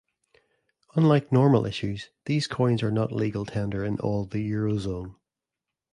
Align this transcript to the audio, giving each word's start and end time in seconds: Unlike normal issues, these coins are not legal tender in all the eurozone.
Unlike 0.95 1.31
normal 1.31 1.67
issues, 1.67 2.09
these 2.25 2.47
coins 2.47 2.81
are 2.81 2.89
not 2.89 3.11
legal 3.11 3.45
tender 3.45 3.85
in 3.85 3.99
all 3.99 4.25
the 4.25 4.43
eurozone. 4.51 5.13